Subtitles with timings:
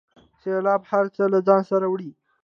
[0.41, 2.11] سیلاب هر څه له ځانه سره وړي.